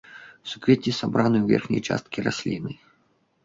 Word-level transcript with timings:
Суквецці 0.53 0.93
сабраны 1.01 1.37
ў 1.41 1.45
верхняй 1.53 1.85
часткі 1.91 2.27
расліны. 2.31 2.71